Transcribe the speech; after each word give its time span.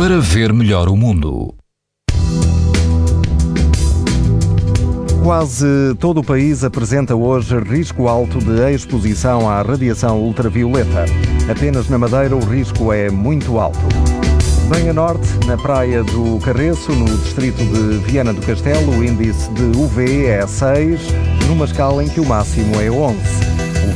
para 0.00 0.18
ver 0.18 0.50
melhor 0.54 0.88
o 0.88 0.96
mundo. 0.96 1.54
Quase 5.22 5.94
todo 5.98 6.20
o 6.20 6.24
país 6.24 6.64
apresenta 6.64 7.14
hoje 7.14 7.54
risco 7.58 8.08
alto 8.08 8.38
de 8.38 8.72
exposição 8.72 9.46
à 9.46 9.60
radiação 9.60 10.18
ultravioleta. 10.22 11.04
Apenas 11.50 11.90
na 11.90 11.98
Madeira 11.98 12.34
o 12.34 12.42
risco 12.42 12.94
é 12.94 13.10
muito 13.10 13.58
alto. 13.58 13.78
Bem 14.74 14.88
a 14.88 14.94
norte, 14.94 15.28
na 15.46 15.58
praia 15.58 16.02
do 16.02 16.38
Carreço, 16.42 16.92
no 16.92 17.04
distrito 17.04 17.62
de 17.62 17.98
Viana 18.10 18.32
do 18.32 18.40
Castelo, 18.40 18.96
o 18.96 19.04
índice 19.04 19.52
de 19.52 19.64
UV 19.78 20.24
é 20.24 20.46
6, 20.46 20.98
numa 21.46 21.66
escala 21.66 22.02
em 22.02 22.08
que 22.08 22.20
o 22.20 22.24
máximo 22.24 22.80
é 22.80 22.90
11. 22.90 23.49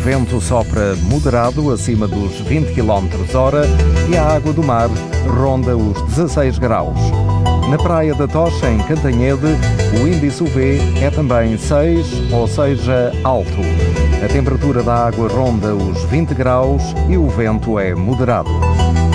Vento 0.04 0.38
sopra 0.38 0.94
moderado, 0.96 1.72
acima 1.72 2.06
dos 2.06 2.38
20 2.40 2.74
km 2.74 3.08
hora, 3.34 3.62
e 4.06 4.14
a 4.14 4.34
água 4.34 4.52
do 4.52 4.62
mar 4.62 4.90
ronda 5.26 5.74
os 5.74 5.98
16 6.14 6.58
graus. 6.58 6.98
Na 7.70 7.78
Praia 7.78 8.14
da 8.14 8.28
Tocha, 8.28 8.68
em 8.70 8.76
Cantanhede, 8.80 9.46
o 9.98 10.06
índice 10.06 10.42
UV 10.42 10.78
é 11.00 11.08
também 11.08 11.56
6, 11.56 12.30
ou 12.30 12.46
seja, 12.46 13.12
alto. 13.24 13.48
A 14.22 14.28
temperatura 14.28 14.82
da 14.82 15.06
água 15.06 15.26
ronda 15.26 15.74
os 15.74 16.02
20 16.10 16.34
graus 16.34 16.82
e 17.08 17.16
o 17.16 17.26
vento 17.30 17.78
é 17.78 17.94
moderado. 17.94 18.50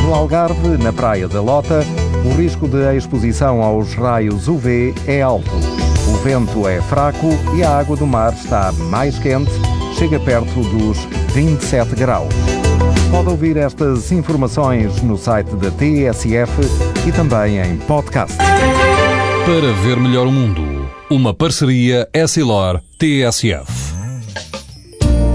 No 0.02 0.16
Algarve, 0.16 0.70
na 0.82 0.92
Praia 0.92 1.28
da 1.28 1.40
Lota, 1.40 1.86
o 2.26 2.34
risco 2.36 2.68
de 2.68 2.98
exposição 2.98 3.62
aos 3.62 3.94
raios 3.94 4.48
UV 4.48 4.96
é 5.06 5.22
alto. 5.22 5.52
O 6.10 6.18
vento 6.24 6.68
é 6.68 6.82
fraco 6.82 7.28
e 7.56 7.64
a 7.64 7.78
água 7.78 7.96
do 7.96 8.08
mar 8.08 8.34
está 8.34 8.72
mais 8.72 9.18
quente, 9.20 9.52
chega 9.98 10.20
perto 10.20 10.62
dos 10.62 10.98
27 11.34 11.96
graus. 11.96 12.34
Pode 13.12 13.30
ouvir 13.30 13.58
estas 13.58 14.12
informações 14.12 15.02
no 15.02 15.18
site 15.18 15.56
da 15.56 15.70
TSF 15.70 16.52
e 17.08 17.12
também 17.12 17.60
em 17.60 17.78
podcast. 17.78 18.36
Para 18.38 19.72
ver 19.84 19.98
melhor 19.98 20.28
o 20.28 20.32
mundo, 20.32 20.90
uma 21.10 21.34
parceria 21.34 22.08
Essilor-TSF. 22.14 23.79